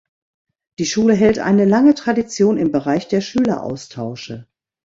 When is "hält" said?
1.13-1.37